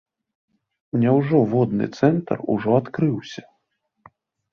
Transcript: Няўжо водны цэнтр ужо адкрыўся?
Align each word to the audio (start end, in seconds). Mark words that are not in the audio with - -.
Няўжо 1.01 1.41
водны 1.51 1.85
цэнтр 1.99 2.37
ужо 2.55 2.71
адкрыўся? 2.79 3.43